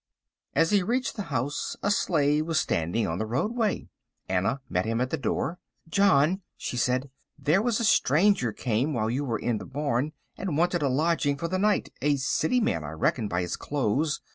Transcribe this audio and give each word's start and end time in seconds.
As 0.55 0.71
he 0.71 0.81
reached 0.81 1.15
the 1.15 1.21
house 1.29 1.77
a 1.83 1.91
sleigh 1.91 2.41
was 2.41 2.59
standing 2.59 3.05
on 3.05 3.19
the 3.19 3.25
roadway. 3.27 3.87
Anna 4.27 4.61
met 4.67 4.83
him 4.83 4.99
at 4.99 5.11
the 5.11 5.15
door. 5.15 5.59
"John," 5.87 6.41
she 6.57 6.75
said, 6.75 7.11
"there 7.37 7.61
was 7.61 7.79
a 7.79 7.83
stranger 7.83 8.51
came 8.51 8.93
while 8.95 9.11
you 9.11 9.23
were 9.23 9.37
in 9.37 9.59
the 9.59 9.67
barn, 9.67 10.13
and 10.39 10.57
wanted 10.57 10.81
a 10.81 10.89
lodging 10.89 11.37
for 11.37 11.47
the 11.47 11.59
night; 11.59 11.93
a 12.01 12.15
city 12.15 12.59
man, 12.59 12.83
I 12.83 12.93
reckon, 12.93 13.27
by 13.27 13.41
his 13.41 13.55
clothes. 13.55 14.21